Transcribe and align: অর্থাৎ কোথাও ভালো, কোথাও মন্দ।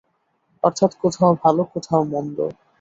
অর্থাৎ 0.63 0.91
কোথাও 1.01 1.31
ভালো, 1.43 1.61
কোথাও 1.73 2.01
মন্দ। 2.05 2.37